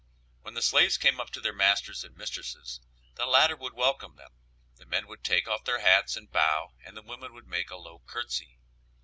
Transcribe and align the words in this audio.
When 0.41 0.55
the 0.55 0.63
slaves 0.63 0.97
came 0.97 1.19
up 1.19 1.29
to 1.29 1.39
their 1.39 1.53
masters 1.53 2.03
and 2.03 2.17
mistresses, 2.17 2.81
the 3.13 3.27
latter 3.27 3.55
would 3.55 3.75
welcome 3.75 4.15
them, 4.15 4.31
the 4.77 4.87
men 4.87 5.05
would 5.05 5.23
take 5.23 5.47
off 5.47 5.63
their 5.63 5.81
hats 5.81 6.17
and 6.17 6.31
bow 6.31 6.73
and 6.83 6.97
the 6.97 7.03
women 7.03 7.33
would 7.33 7.45
make 7.45 7.69
a 7.69 7.75
low 7.77 7.99
courtesy. 8.07 8.57